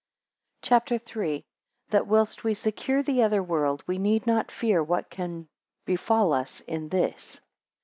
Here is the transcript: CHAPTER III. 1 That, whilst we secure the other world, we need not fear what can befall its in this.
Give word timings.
CHAPTER 0.63 0.95
III. 0.95 1.09
1 1.45 1.45
That, 1.91 2.07
whilst 2.07 2.43
we 2.43 2.55
secure 2.55 3.03
the 3.03 3.21
other 3.21 3.43
world, 3.43 3.83
we 3.85 3.99
need 3.99 4.25
not 4.25 4.49
fear 4.49 4.83
what 4.83 5.11
can 5.11 5.47
befall 5.85 6.33
its 6.33 6.59
in 6.61 6.89
this. 6.89 7.39